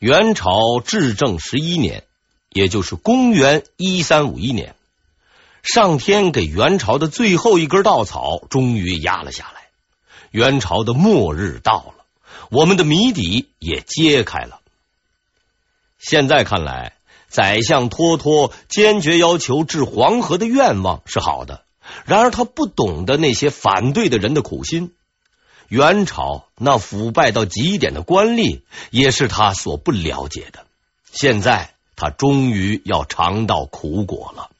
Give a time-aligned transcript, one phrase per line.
[0.00, 2.04] 元朝至正十一年，
[2.48, 4.74] 也就是公元一三五一年，
[5.62, 9.68] 上天给元朝的最后一根稻草终于压了下来，
[10.30, 12.06] 元朝的末日到了，
[12.50, 14.60] 我们的谜底也揭开了。
[15.98, 16.94] 现在看来，
[17.28, 21.62] 宰相脱脱坚决要求治黄河的愿望是好的，
[22.06, 24.94] 然而他不懂得那些反对的人的苦心。
[25.70, 30.66] 元朝那腐败到极点的官吏，也是他所不了解的。
[31.12, 34.50] 现在他终于要尝到苦果了。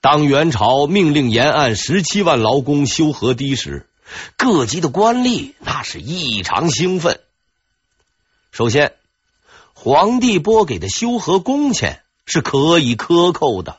[0.00, 3.86] 当元朝命令沿岸十七万劳工修河堤时，
[4.38, 7.20] 各级的官吏那是异常兴奋。
[8.50, 8.94] 首先，
[9.74, 13.78] 皇帝拨给的修河工钱是可以克扣的，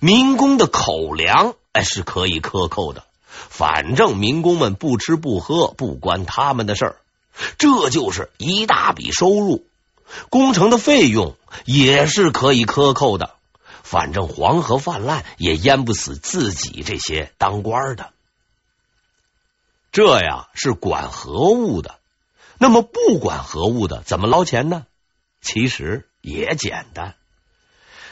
[0.00, 3.04] 民工的口粮哎是可以克扣的。
[3.48, 6.96] 反正民工们不吃不喝，不关他们的事儿，
[7.58, 9.66] 这就是一大笔收入。
[10.28, 13.34] 工程的费用也是可以克扣的，
[13.82, 18.10] 反正黄河泛滥也淹不死自己这些当官的。
[19.90, 21.98] 这呀是管河务的，
[22.58, 24.86] 那么不管河务的怎么捞钱呢？
[25.40, 27.14] 其实也简单，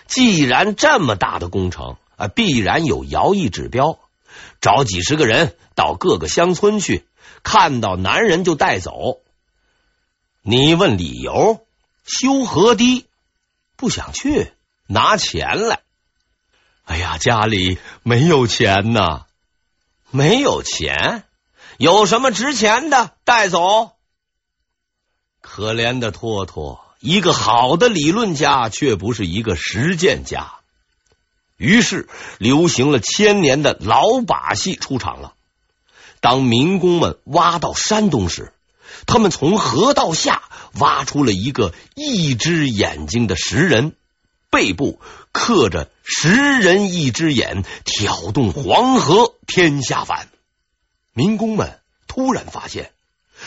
[0.07, 3.99] 既然这么大的工程啊，必然有徭役指标。
[4.61, 7.07] 找几十个人到各个乡村去，
[7.43, 9.21] 看到男人就带走。
[10.43, 11.67] 你问理由，
[12.05, 13.07] 修河堤
[13.77, 14.53] 不想去，
[14.87, 15.81] 拿钱来。
[16.85, 19.27] 哎呀，家里没有钱呐，
[20.11, 21.25] 没有钱，
[21.77, 23.93] 有什么值钱的带走？
[25.41, 30.60] 可怜的托托，一个好的理论家，却不是一个实践家。
[31.61, 32.09] 于是，
[32.39, 35.35] 流行了千年的老把戏出场了。
[36.23, 38.55] 当民工们挖到山洞时，
[39.07, 40.43] 他们从河道下
[40.79, 43.93] 挖出了一个一只眼睛的石人，
[44.49, 45.01] 背部
[45.33, 50.29] 刻着“石人一只眼，挑动黄河天下反”。
[51.13, 52.91] 民工们突然发现，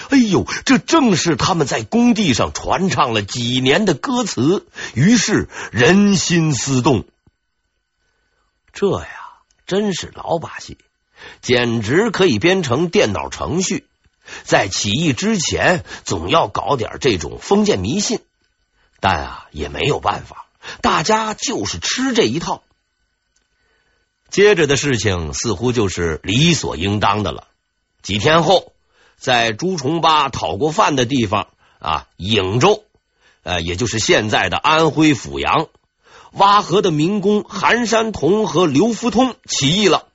[0.10, 4.68] 哎呦，这正是他们在工地上传唱了几年的歌词。
[4.94, 7.06] 于是，人心思动。
[8.74, 9.08] 这呀，
[9.68, 10.78] 真是老把戏，
[11.42, 13.88] 简直可以编成电脑程序。
[14.44, 18.20] 在起义之前，总要搞点这种封建迷信，
[19.00, 20.48] 但啊，也没有办法，
[20.82, 22.64] 大家就是吃这一套。
[24.30, 27.48] 接着的事情似乎就是理所应当的了。
[28.02, 28.74] 几天后，
[29.18, 32.84] 在朱重八讨过饭的地方啊，颍州，
[33.44, 35.68] 呃，也就是现在的安徽阜阳。
[36.34, 40.08] 挖河的民工韩山童和刘福通起义了。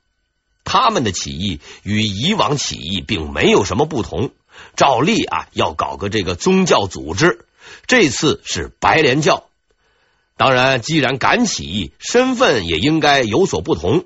[0.65, 4.31] 他们的起义与以往起义并没有什么不同，
[4.77, 7.47] 照例啊要搞个这个宗教组织。
[7.87, 9.45] 这次是白莲教。
[10.37, 14.05] 当然，既然敢起义，身份也应该有所不同。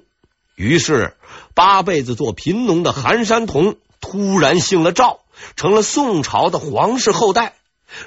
[0.54, 1.16] 于是，
[1.54, 5.20] 八辈子做贫农的韩山童突然姓了赵，
[5.56, 7.54] 成了宋朝的皇室后代。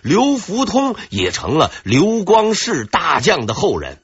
[0.02, 4.02] 刘福通也成了刘光世大将的后人，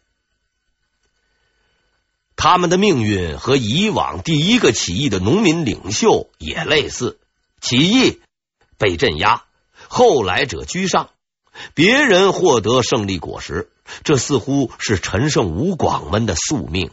[2.35, 7.19] 他们的命运和以往第一个起义的农民领袖也类似，
[7.59, 8.21] 起义
[8.77, 9.43] 被镇压，
[9.87, 11.09] 后来者居上，
[11.73, 13.69] 别人获得胜利果实，
[14.03, 16.91] 这似乎是陈胜吴广们的宿命。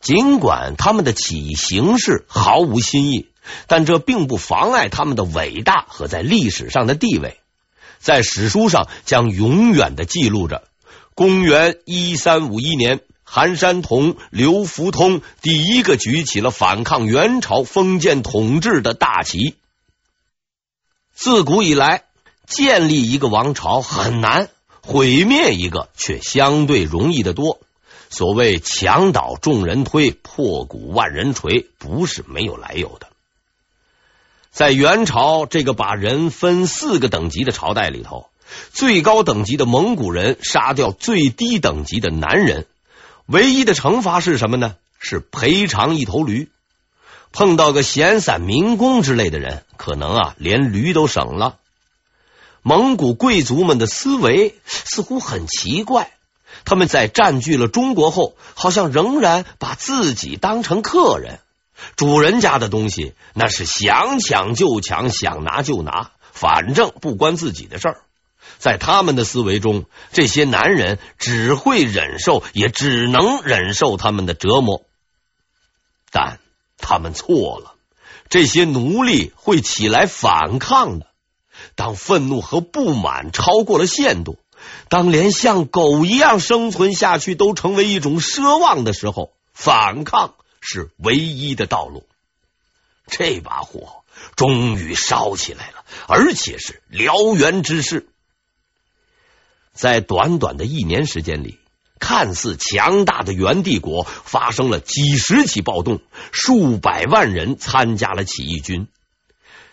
[0.00, 3.28] 尽管他们的起义形式毫无新意。
[3.66, 7.38] 但这并不妨碍他们的伟大和在历史上的地位，
[7.98, 10.64] 在史书上将永远的记录着。
[11.14, 19.54] 公元一三五一年，韩山童、刘福通第一个举起了反抗元朝封建统治的大旗。
[21.14, 22.04] 自古以来，
[22.46, 24.50] 建立一个王朝很难，
[24.82, 27.60] 毁灭一个却相对容易的多。
[28.10, 33.08] 所谓“墙倒众人推，破鼓万人锤”，不是没有来由的。
[34.56, 38.30] 在元朝这个把人分四个等级的朝代里头，
[38.72, 42.64] 最高等级的蒙古人杀掉最低等级的男人，
[43.26, 44.76] 唯一的惩罚是什么呢？
[44.98, 46.48] 是赔偿一头驴。
[47.32, 51.58] 碰到个闲散民工之类的人，可能啊连驴都省了。
[52.62, 56.12] 蒙古贵族们的思维似乎很奇怪，
[56.64, 61.40] 他们在占据了中国后，好像仍然把自己当成客人。
[61.96, 68.02] 主人家的东西，那是想抢就抢，想拿就拿，反正不关自己的事儿。
[68.58, 74.82] 在他们的思维中，这些男人只会忍受，也只能忍受他们的折磨。
[76.10, 76.38] 但
[76.78, 77.74] 他们错了，
[78.28, 81.06] 这些奴隶会起来反抗的。
[81.74, 84.38] 当愤怒和不满超过了限度，
[84.88, 90.34] 当连像狗一样生存下去都成为一种奢望的时候，反抗
[90.66, 92.06] 是唯一的道路。
[93.06, 94.02] 这把火
[94.34, 98.08] 终于烧起来了，而且是燎原之势。
[99.72, 101.60] 在短短的一年时间里，
[102.00, 106.00] 看似强大的元帝国发生了几十起暴动，
[106.32, 108.88] 数百万人参加了起义军。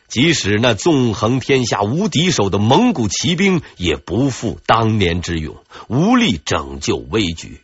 [0.10, 7.63] 即使那纵横天下无敌手的蒙古骑兵，也不复当年之勇，无力拯救危局。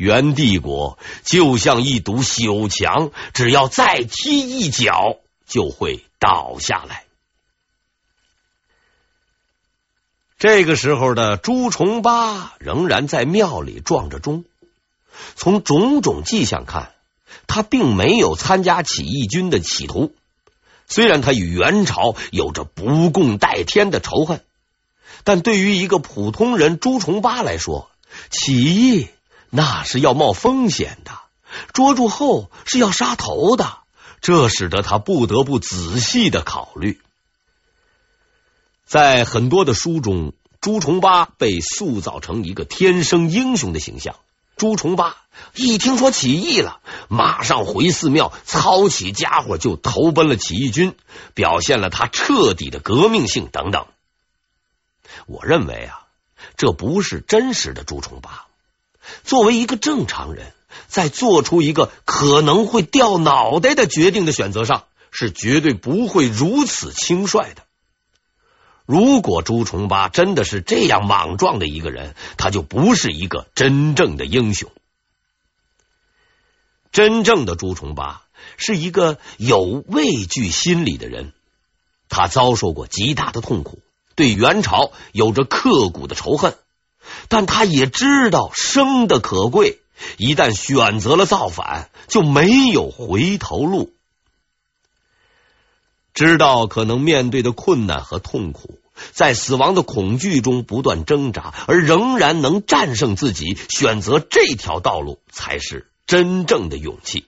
[0.00, 7.04] 元帝国就像一堵朽墙，只要再踢一脚，就会倒下来。
[10.38, 14.46] 这个时候的朱重八仍然在庙里撞着钟。
[15.36, 16.92] 从种种迹象看，
[17.46, 20.14] 他并没有参加起义军的企图。
[20.88, 24.42] 虽然他与元朝有着不共戴天的仇恨，
[25.24, 27.90] 但对于一个普通人朱重八来说，
[28.30, 29.08] 起义
[29.50, 31.12] 那是要冒风险的，
[31.72, 33.78] 捉住后是要杀头的。
[34.20, 37.00] 这使得他不得不仔细的考虑。
[38.84, 44.16] 在很多的书中，朱重八被塑造成一个天生英雄的形象。
[44.56, 45.16] 朱重八
[45.54, 50.94] 一听说起义了，马上回寺庙，操起家伙就投奔了起义军，
[51.32, 53.86] 表现了他彻底的革命性等等。
[55.26, 56.06] 我认为啊，
[56.58, 58.44] 这不是真实的朱重八。
[59.24, 60.52] 作为一个正常人，
[60.88, 67.62] 在做出一个可能会掉脑袋的决定的选择上，是绝对不会如此轻率的。
[68.86, 74.70] 如果朱重八真的是这样莽撞的一个人，他就不是一个真正的英雄。
[76.90, 78.22] 真正的朱重八
[78.56, 81.32] 是一个有畏惧心理的人，
[82.08, 83.78] 他遭受过极大的痛苦，
[84.16, 86.56] 对元朝有着刻骨的仇恨，
[87.28, 89.80] 但他也知道生的可贵，
[90.16, 93.92] 一旦选择了造反，就没有回头路。
[96.12, 98.78] 知道可能面对的困难和痛苦，
[99.12, 107.26] 在死亡的恐惧中不断挣扎，而仍然能战胜自己，选择这条道路，才是真正的勇气。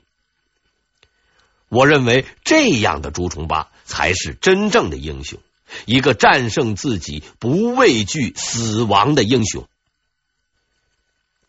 [1.68, 5.38] 我认为这样的朱重八才是真正的英雄，
[5.84, 9.66] 一个战胜自己、不畏惧死亡的英雄。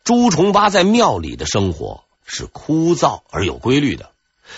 [0.04, 4.10] 朱重八在庙里的生活是枯燥而有规律的。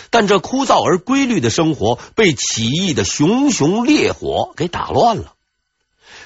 [0.09, 5.33] 但这枯燥而规律的生活被起义的熊熊烈火给打乱了。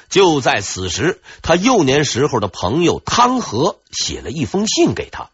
[0.10, 5.30] 就在此时，他幼年时候的朋友汤和写了一封信给他。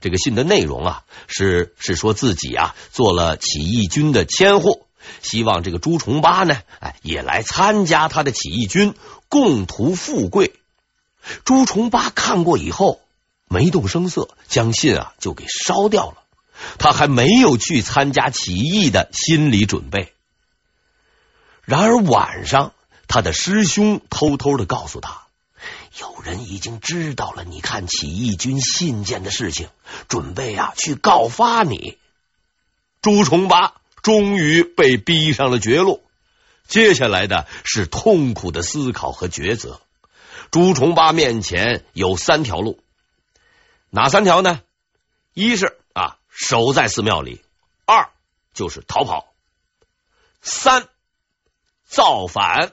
[0.00, 4.86] 这个信的内容啊，是是说自己啊做了起义军的千户，
[5.22, 8.94] 希望这个朱重八呢，哎，也来参加他的起义军，
[9.28, 10.54] 共图富贵。
[11.44, 13.00] 朱重八看过以后，
[13.48, 16.22] 没动声色，将信啊就给烧掉了。
[16.78, 20.12] 他还没有去参加起义的心理准备。
[21.64, 22.72] 然而晚上，
[23.08, 25.22] 他的师兄偷偷的告诉他，
[25.98, 29.68] 有人已经知道了你看起义军信件的事情，
[30.08, 31.96] 准备啊去告发你。
[33.02, 36.02] 朱重八终于被逼上了绝路，
[36.66, 39.80] 接下来的是痛苦的思考和抉择。
[40.50, 42.82] 朱重八面前有三条路，
[43.90, 44.60] 哪三条呢？
[45.34, 46.16] 一是啊。
[46.32, 47.42] 守在寺庙里，
[47.84, 48.08] 二
[48.54, 49.34] 就是逃跑，
[50.40, 50.88] 三
[51.84, 52.72] 造反。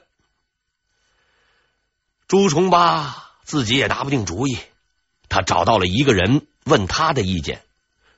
[2.28, 4.56] 朱重八自己也拿不定主意，
[5.28, 7.62] 他找到了一个人问他的意见。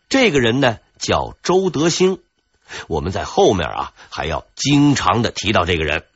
[0.09, 2.23] 这个人呢叫周德兴，
[2.89, 6.07] 我们在后面啊还要经常的提到这个人。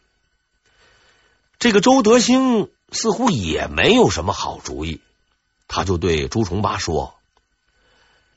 [1.59, 5.01] 这个周德兴似乎也没有什么好主意，
[5.69, 7.15] 他就对朱重八说：“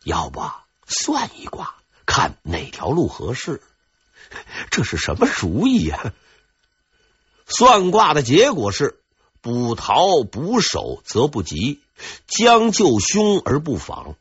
[0.04, 0.42] 要不。”
[0.90, 3.62] 算一卦，看哪条路合适。
[4.72, 6.14] 这是什么主意呀？
[7.46, 9.02] 算卦的结果是：
[9.42, 11.82] 不逃不守则不及，
[12.26, 14.16] 将就凶而不防。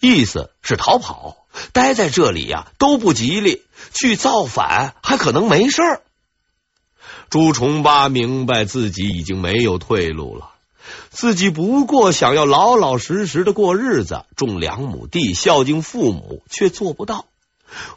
[0.00, 1.39] 意思是逃跑，
[1.72, 6.02] 待在这里呀都不吉利；去造反还可能没事儿。
[7.28, 10.50] 朱重八明白自己已经没有退路了。
[11.10, 17.26] 自己不过想要老老实实的过日子，种两亩地，孝敬父母，却做不到。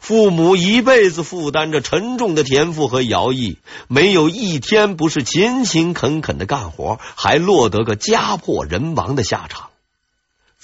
[0.00, 3.58] 父母一辈子负担着沉重的田赋和徭役，
[3.88, 9.70] 没有一天不是勤勤恳恳的干活，还落得个家破人亡的下场。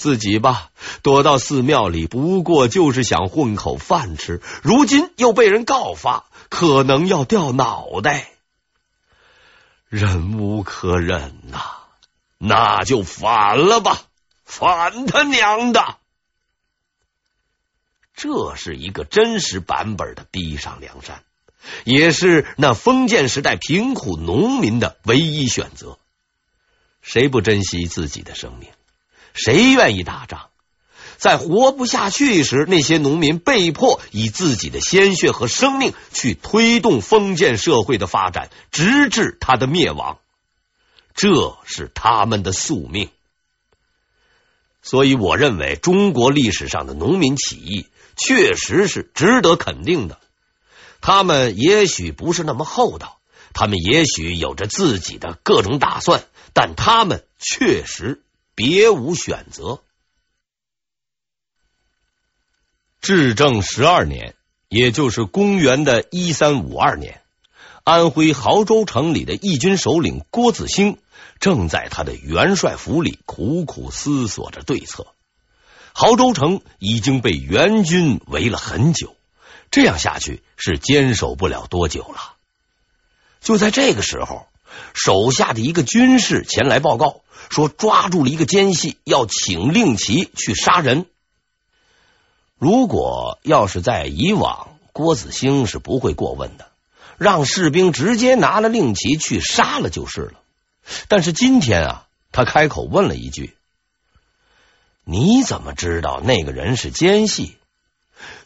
[0.00, 0.70] 自己吧，
[1.02, 8.30] 躲到寺庙里，不过就是想混口饭吃，如今又被人告发，可能要掉脑袋。
[9.90, 11.60] 忍无可忍呐、
[12.38, 14.00] 那就反了吧，
[14.46, 15.98] 反他娘的！
[18.14, 21.22] 这是一个真实版本的逼上梁山，
[21.84, 25.98] 也是那封建时代贫苦农民的唯一选择。
[27.02, 28.70] 谁不珍惜自己的生命？
[29.34, 30.48] 谁愿意打仗？
[31.16, 40.18] 在活不下去时，那些农民被迫以自己的鲜血和生命去推动封建社会的发展，直至他的灭亡。
[41.14, 43.10] 这是他们的宿命。
[44.82, 50.18] 所以，我认为中国历史上的农民起义确实是值得肯定的。
[51.02, 53.18] 他们也许不是那么厚道，
[53.52, 58.22] 他们也许有着自己的各种打算，但他们确实
[58.62, 59.80] 别无选择。
[63.00, 64.34] 至正十二年，
[64.68, 67.22] 也就是公元的一三五二年，
[67.84, 70.98] 安徽亳州城里的义军首领郭子兴
[71.38, 75.06] 正在他的元帅府里苦苦思索着对策。
[75.94, 79.16] 亳州城已经被元军围了很久，
[79.70, 82.36] 这样下去是坚守不了多久了。
[83.40, 84.46] 就在这个时候，
[84.94, 91.06] 手下的一个军士前来报告说，抓住了一个奸细，要请令旗去杀人。
[92.58, 96.68] 如果要是在以往，郭子兴是不会过问的，
[97.16, 100.34] 让士兵直接拿了令旗去杀了就是了。
[101.08, 103.56] 但是今天啊，他开口问了一句
[105.04, 107.56] ：“你怎么知道那个人是奸细？”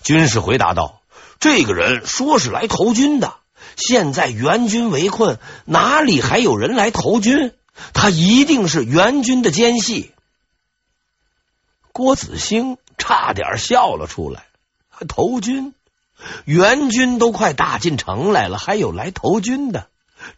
[0.05, 1.01] 军士回答道
[1.41, 3.35] ：“这个人说是来投军的，
[3.77, 7.53] 现在援军围困，哪里还有人来投军？
[7.93, 10.13] 他一定是援军的奸细。”
[11.93, 14.47] 郭子兴差点笑了出来。
[15.09, 15.75] 投军，
[16.45, 19.89] 援军都快打进城来了，还有来投军的？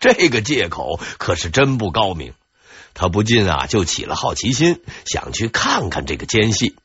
[0.00, 2.32] 这个借口可是真不高明。
[2.94, 6.76] 他不禁啊，就起了好奇心，想去看看这个奸细。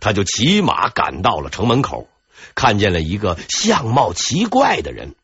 [0.00, 2.08] 他就骑马赶到了城门口，
[2.56, 5.14] 看见了一个相貌奇怪的人。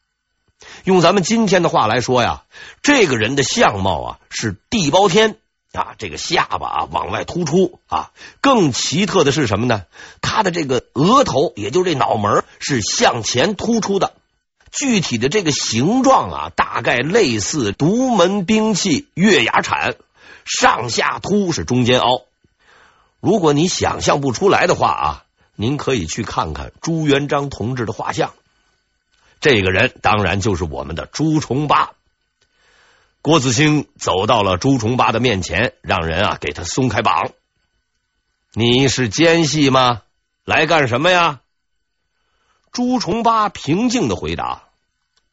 [0.87, 2.45] 用咱们今天的话来说呀，
[2.81, 5.37] 这个人的相貌啊，是地包天。
[5.73, 9.83] 啊，这个下巴啊往外突出啊，更奇特的是什么呢？
[10.23, 14.15] 他的这个额头，也就是这脑门是向前突出的。
[14.71, 19.97] 具体的这个形状啊，大概类似独门兵器月牙铲，
[20.45, 22.23] 上下凸是中间凹。
[23.21, 25.25] 如果你想象不出来的话啊，
[25.57, 28.33] 您可以去看看朱元璋同志的画像。
[29.41, 31.93] 这个人当然就是我们的朱重八。
[33.23, 37.33] 郭子兴走到了朱重八的面前，让人啊给他松开绑。
[38.53, 40.03] 你是奸细吗？
[40.45, 41.41] 来干什么呀？
[42.73, 44.65] 朱重八平静的回答：“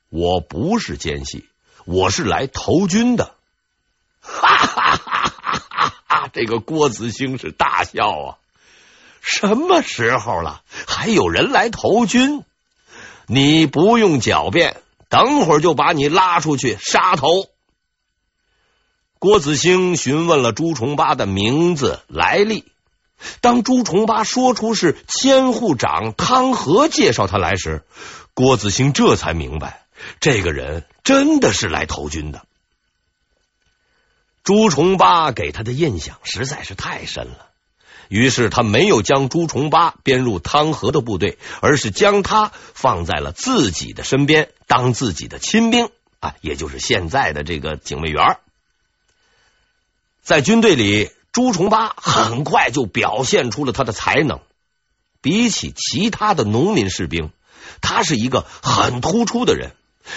[0.09, 1.47] 我不是奸细，
[1.85, 3.35] 我是来投军的。”
[4.21, 6.29] 哈哈哈哈哈哈！
[6.33, 8.37] 这个郭子兴是大笑啊！
[9.21, 12.43] 什么时候了，还有人来投军？
[13.27, 17.47] 你不用狡辩，等会儿就把你拉出去杀头。
[19.19, 22.65] 郭子兴询问了朱重八的名字来历。
[23.39, 27.83] 当朱重八说出是千户长汤和介绍他来时，
[28.33, 29.85] 郭子兴这才明白，
[30.19, 32.45] 这个人真的是来投军的。
[34.43, 37.47] 朱重八给他的印象实在是太深了，
[38.13, 45.89] 于是他没有将朱重八编入汤和的部队，而是将他放在了自己的身边，当自己的亲兵
[46.19, 48.37] 啊，也就是现在的这个警卫员。
[50.21, 54.41] 在军队里，朱重八很快就表现出了他的才能。
[55.19, 57.31] 比起其他的农民士兵，
[57.81, 59.71] 他是一个很突出的人。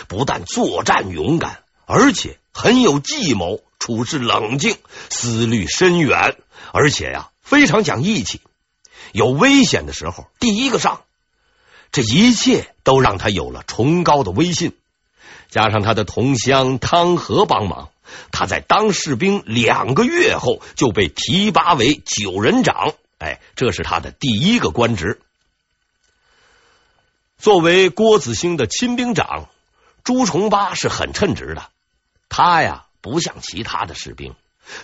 [0.07, 4.76] 不但作战勇敢，而且很有计谋，处事冷静，
[5.09, 6.37] 思虑深远，
[6.73, 8.41] 而且呀，非常讲义气。
[9.12, 11.03] 有危险的时候，第一个上。
[11.93, 14.76] 这一切都让他有了崇高的威信。
[15.49, 17.88] 加上他的同乡汤和帮忙。
[18.33, 25.21] 他在当士兵两个月后就被提拔为九人长，哎，这是他的第一个官职。
[27.38, 29.49] 作为郭子兴的亲兵长，
[30.05, 31.69] 朱重八是很称职的。
[32.29, 34.35] 他呀，不像其他的士兵，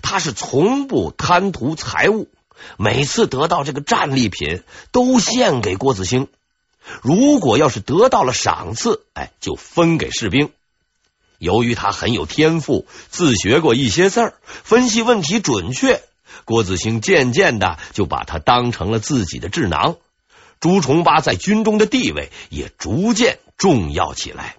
[0.03, 2.29] 他是从不贪图财物，
[2.77, 6.29] 每次得到这个战利品都献给郭子兴。
[7.01, 10.51] 如果要是得到了赏赐，哎，就分给士兵。
[11.39, 16.03] 由于他很有天赋，自学过一些字儿，分析问题准确，
[16.45, 19.97] 郭子兴渐渐的就把他当成了自己的智囊。
[20.61, 24.57] 朱重八在军中的地位也逐渐重要起来。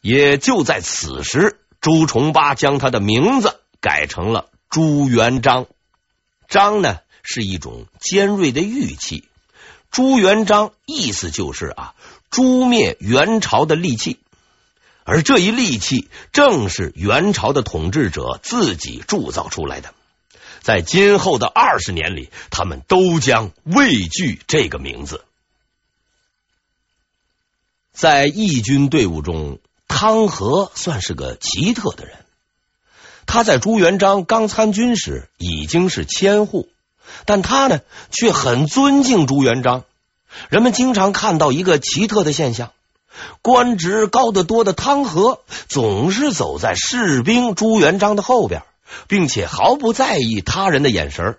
[0.00, 5.66] 也就在此时，朱重八将他的名字改成了朱元璋。
[6.48, 9.28] 璋呢是一种尖锐的玉器，
[9.90, 11.94] 朱元璋意思就是啊，
[12.30, 14.18] 诛灭元朝的利器。
[15.04, 19.94] 而这一利器正是元朝的统治者自己铸造出来的，
[20.60, 25.24] 在今后的二十年里，他们都将畏惧这个名字。
[27.92, 29.58] 在义军队伍中，
[29.88, 32.24] 汤和算是个奇特的人。
[33.32, 36.68] 他在朱元璋刚参军时已经是千户，
[37.26, 37.78] 但他呢
[38.10, 39.84] 却很尊敬朱元璋。
[40.48, 42.72] 人们经常看到一个奇特的现象。
[43.40, 48.64] 官职高得多的汤和总是走在士兵朱元璋的后边，
[49.06, 51.38] 并且毫不在意他人的眼神。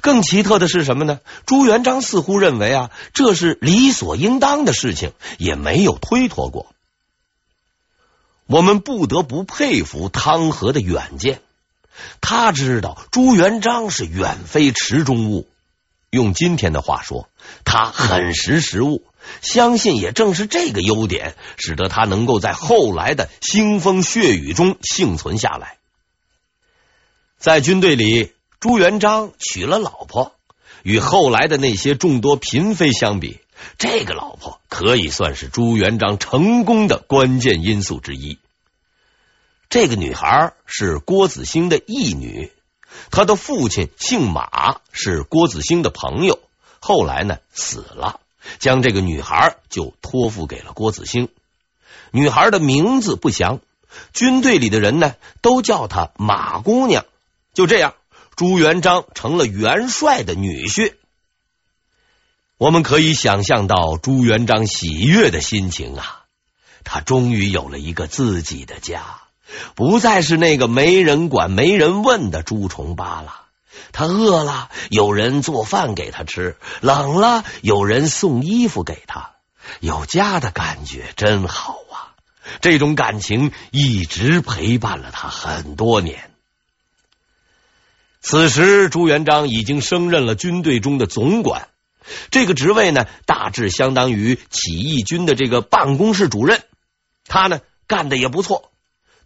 [0.00, 1.18] 更奇特的是什么呢？
[1.46, 6.66] 朱元璋似乎认为啊，这是理所应当的事情，也没有推脱过。
[8.48, 11.42] 我们不得不佩服汤和的远见，
[12.22, 15.46] 他知道朱元璋是远非池中物。
[16.08, 17.28] 用今天的话说，
[17.66, 19.04] 他很识时务。
[19.42, 25.76] 相信也正是这个优点，使得他能够在后来的腥风血雨中幸存下来。
[27.36, 30.32] 在军队里，朱元璋娶了老婆，
[30.82, 33.40] 与后来的那些众多嫔妃相比，
[33.78, 38.38] 这个老婆可以算是朱元璋成功的关键因素之一。
[39.68, 42.52] 这个女孩是郭子兴的义女，
[43.10, 46.40] 她的父亲姓马，是郭子兴的朋友，
[46.80, 48.20] 后来呢死了。
[48.58, 51.28] 将这个女孩就托付给了郭子兴。
[52.12, 53.60] 女孩的名字不详，
[54.14, 57.04] 军队里的人呢都叫她马姑娘。
[57.52, 57.94] 就这样，
[58.36, 60.94] 朱元璋成了元帅的女婿。
[62.58, 66.24] 我们可以想象到朱元璋喜悦的心情啊！
[66.82, 69.20] 他终于有了一个自己的家，
[69.76, 73.42] 不再是那个没人管、没人问的朱重八了。
[73.92, 79.30] 他饿了，有人做饭给他吃；冷了，有人送衣服给他。
[79.78, 82.18] 有家的感觉真好啊！
[82.60, 86.30] 这种感情一直陪伴了他很多年。
[88.20, 91.68] 此时，朱元璋已经升任了军队中的总管，
[92.30, 96.62] 这个职位呢，大致相当于起义军的这个办公室主任。
[97.26, 98.70] 他呢，干的也不错。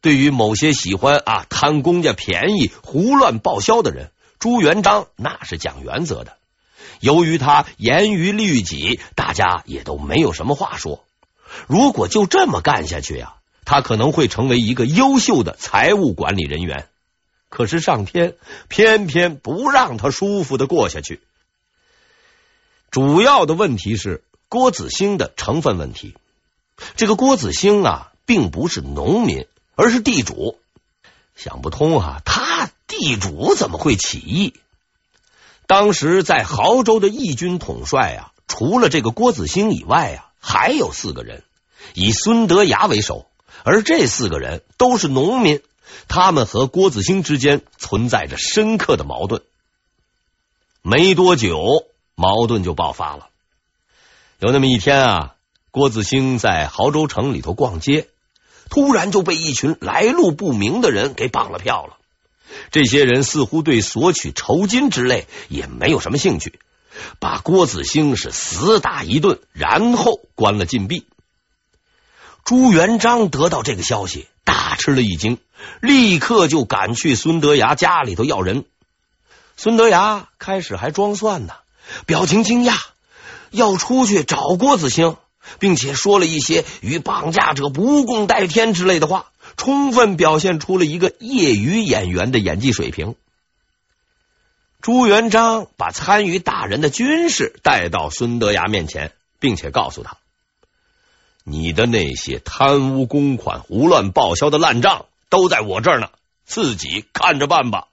[0.01, 6.37] 对于某些喜欢啊贪公家便宜、胡乱报销的人，朱元璋那是讲原则的，
[6.99, 11.05] 由于他严于律己，大家也都没有什么话说。
[11.69, 16.89] 如果就这么干下去呀，他可能会成为一个优秀的财务管理人员。
[17.49, 18.35] 可是上天
[18.69, 21.21] 偏偏不让他舒服的过下去。
[22.93, 26.15] 主要的问题是郭子兴的成分问题。
[26.95, 30.59] 这个郭子兴啊，并不是农民，而是地主。
[31.35, 32.71] 想不通啊，他。
[32.95, 34.53] 地主怎么会起义？
[35.67, 41.43] 当时在亳州的义军统帅啊，除了这个郭子兴以外啊，还有四个人，
[41.95, 43.27] 以孙德崖为首。
[43.65, 45.63] 而这四个人都是农民，
[46.07, 49.43] 他们和郭子兴之间存在着深刻的矛盾。
[50.83, 53.29] 没多久，矛盾就爆发了。
[54.39, 55.35] 有那么一天啊，
[55.71, 58.09] 郭子兴在亳州城里头逛街，
[58.69, 61.97] 突然就被一群来路不明的人给绑了票了。
[62.71, 66.59] 这些人似乎对索取酬金之类也没有什么兴趣，
[67.19, 71.07] 把郭子兴是死打一顿，然后关了禁闭。
[72.45, 75.39] 朱元璋得到这个消息，大吃了一惊，
[75.81, 78.65] 立刻就赶去孙德崖家里头要人。
[79.57, 81.55] 孙德崖开始还装蒜呢，
[82.07, 82.77] 表情惊讶，
[83.51, 85.17] 要出去找郭子兴，
[85.59, 89.27] 并且说了一些与绑架者不共戴天之类的话。
[89.55, 93.17] 充分表现出了一个业余演员的演技水平。
[94.81, 100.17] 朱元璋把参与打人的军士带到孙德崖面前，并且告诉他
[101.45, 106.09] ：“你的那些贪污公款、胡乱报销的烂账都在我这儿呢，
[106.47, 107.89] 自己看着办吧。”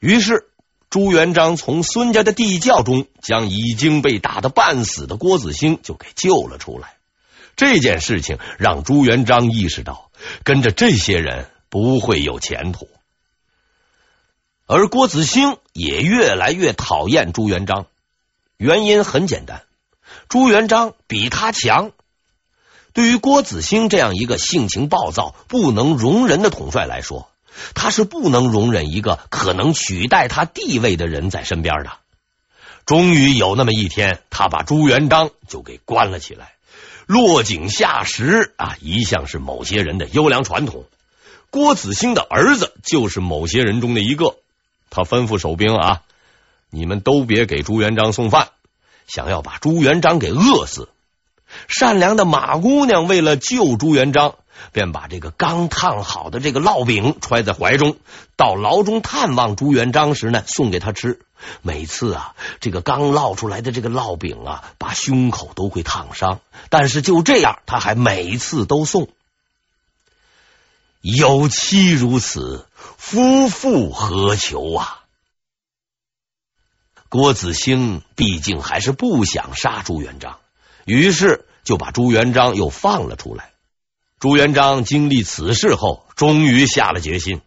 [0.00, 0.48] 于是，
[0.90, 6.94] 朱元璋从孙家的地窖中将已经被打得半死的郭子兴就给救了出来。
[7.56, 10.10] 这件事情让朱元璋意识到，
[10.44, 12.88] 跟着这些人不会有前途，
[14.66, 17.86] 而郭子兴也越来越讨厌朱元璋。
[18.56, 19.64] 原因很简单，
[20.28, 21.92] 朱元璋比他强。
[22.92, 27.27] 对于郭子兴这样一个性情暴躁、不能容人的统帅来说，
[27.74, 31.92] 他是不能容忍一个可能取代他地位的人在身边的。
[32.86, 36.52] 终于有那么一天，他把朱元璋就给关了起来。
[37.06, 40.84] 落井下石啊，一向是某些人的优良传统。
[41.50, 44.36] 郭子兴的儿子就是某些人中的一个。
[44.90, 46.02] 他吩咐守兵啊，
[46.70, 48.48] 你们都别给朱元璋送饭，
[49.06, 50.88] 想要把朱元璋给饿死。
[51.66, 54.34] 善良的马姑娘为了救朱元璋，
[54.72, 57.96] 便把这个刚烫好的这个烙饼揣在怀中，
[58.36, 61.20] 到牢中探望朱元璋时呢，送给他吃。
[61.62, 69.08] 每次啊，这个刚烙出来的这个烙饼啊，把胸口都会烫伤，但是就这样，他还每次都送。
[71.00, 72.66] 有妻如此，
[72.96, 75.04] 夫复何求啊？
[77.08, 80.38] 郭子兴毕竟还是不想杀朱元璋。
[80.84, 83.52] 于是就把朱元璋又放了出来。
[84.18, 87.40] 朱元璋经历此事后，终于下了决心，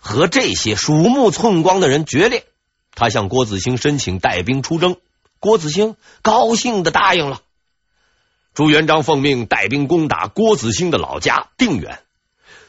[0.00, 2.46] 和这些鼠目寸光的人决裂。
[2.94, 4.96] 他向郭子兴申请带兵出征，
[5.38, 7.42] 郭子兴高兴的答应了。
[8.54, 12.00] 朱元璋奉命带兵攻打郭子兴的老家定远。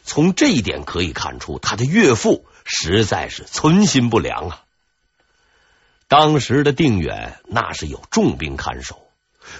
[0.04, 4.62] 从这一点可以看出，他的岳父实在是存心不良啊。
[6.08, 9.02] 当时的定远那是有重兵看守。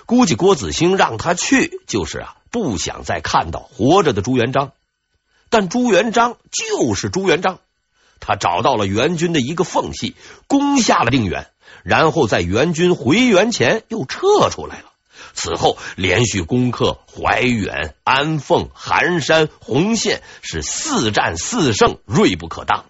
[0.06, 4.72] 估计郭子兴让他去，就是啊，不想再看到活着的朱元璋。
[5.50, 7.60] 但朱元璋就是朱元璋，
[8.22, 10.16] 他找到了援军的一个缝隙，
[10.48, 11.50] 攻下了定远，
[11.84, 14.86] 然后在援军回援前又撤出来了。
[15.34, 22.86] 此后连续攻克怀远、安凤、寒山、洪县，是四战四胜，锐不可当。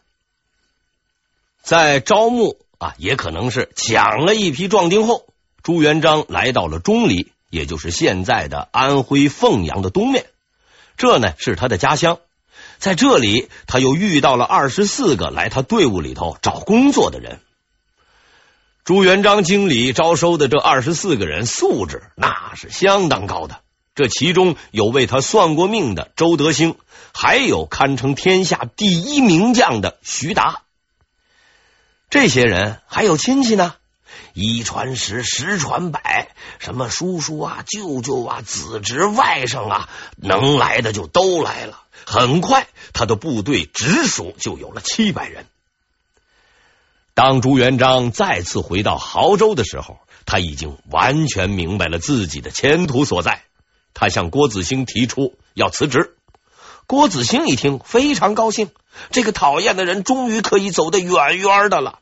[1.63, 5.25] 在招募啊，也可能是抢了一批壮丁后。
[5.63, 10.25] 朱元璋来到了钟离，也就是现在的安徽凤阳的东面，
[10.97, 12.19] 这呢是他的家乡。
[12.79, 17.39] 在这里，他又遇到了二十四个来他队伍里头找工作的人。
[18.83, 23.61] 朱元璋经理招收的这二十四个人素质那是相当高的，
[23.95, 26.75] 这其中有为他算过命的周德兴，
[27.13, 30.63] 还有堪称天下第一名将的徐达。
[32.09, 33.75] 这些人还有亲戚呢。
[34.35, 36.27] 一传十，十传百，
[36.59, 41.83] 什么叔叔啊、舅舅啊、子侄、外甥啊，能来的就都来了。
[42.05, 45.45] 很快，他的部队直属就有了七百人。
[47.13, 53.41] 当朱元璋再次回到亳州的时候，他已经完全明白了自己的前途所在。
[53.93, 56.17] 他向郭子兴提出要辞职。
[56.87, 58.69] 郭子兴一听，非常高兴，
[59.11, 61.99] 这个讨厌的人终于可以走得远远的了。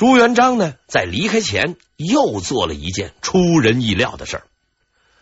[0.00, 4.44] 朱元璋呢，在离开前又做了一件出人意料的事儿。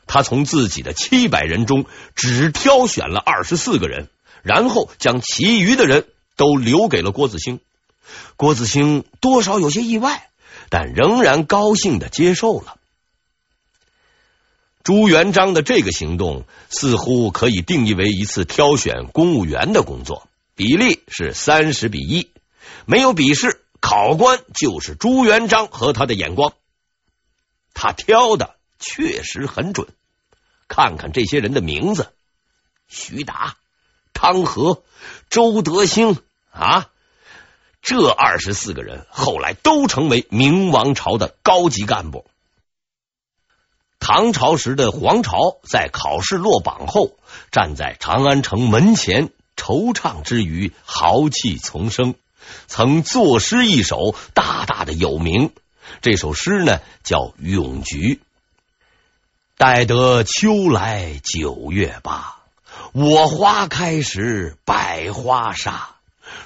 [0.07, 4.07] 他从自己的七百人中只挑选了二十四个人，
[4.45, 7.59] 然后将其余的人都留给了郭子兴。
[8.37, 10.31] 郭子兴多少有些意外，
[10.69, 12.77] 但仍然高兴的接受了。
[14.85, 22.31] 朱元璋的这个行动似乎可以定义为一次挑选公务员的工作，比例是三十比一，
[22.87, 23.61] 没有笔试。
[23.81, 26.53] 考官就是朱元璋和他的眼光，
[27.75, 29.89] 他挑的确实很准。
[30.67, 32.13] 看看这些人的名字：
[32.89, 33.57] 徐达、
[34.13, 34.83] 汤和、
[35.31, 36.91] 周德兴啊，
[37.81, 42.27] 这二十四个人后来都成为明王朝的高级干部。
[44.01, 47.17] 唐朝时的黄巢在考试落榜后，
[47.51, 52.15] 站在长安城门前惆怅之余，豪气丛生。
[52.67, 55.53] 曾作诗一首，大大的有名。
[56.01, 58.15] 这首诗呢，叫《咏菊》。
[59.57, 62.37] 待得秋来九月八，
[62.93, 65.97] 我花开时百花杀。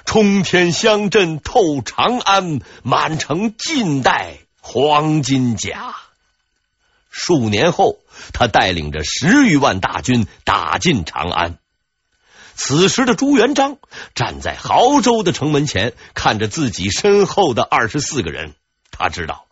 [0.05, 5.95] 冲天香阵透长安，满城尽带黄金甲。
[7.11, 7.99] 数年后，
[8.33, 11.57] 他带领着十余万大军打进长安。
[12.55, 13.77] 此时的朱元璋
[14.15, 18.53] 站在亳州的城门前，看着自己身后的二十四个人，
[18.91, 19.45] 他知道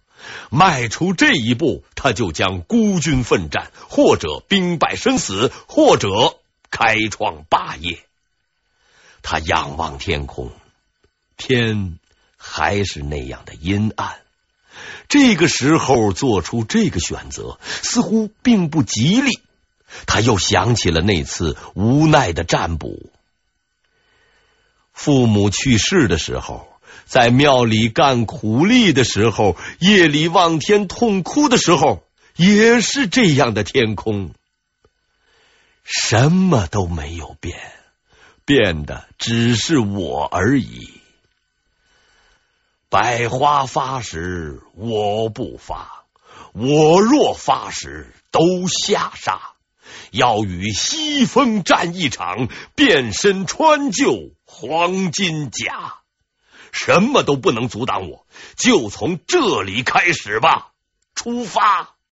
[0.50, 6.38] 迈出这一步，他就将孤军奋战，或者兵败身死，或者
[6.70, 8.00] 开创霸业。
[9.24, 10.52] 他仰望天空，
[11.38, 12.00] 天
[12.38, 14.18] 还是那样的阴暗。
[15.10, 19.40] 这个时候做出这个选择，似乎并不吉利。
[20.08, 23.12] 他又想起了那次无奈的占卜。
[24.94, 26.68] 父母去世的时候，
[27.06, 32.04] 在庙里干苦力的时候，夜里望天痛哭的时候，
[32.36, 34.32] 也是这样的天空，
[35.84, 37.58] 什么都没有变，
[38.46, 41.02] 变的只是我而已。
[42.90, 46.04] 百花发时我不发，
[46.54, 49.51] 我若发时都下杀，
[50.12, 56.00] 要与西风战一场，变身穿旧黄金甲，
[56.72, 60.72] 什么都不能阻挡我，就从这里开始吧，
[61.16, 61.91] 出发。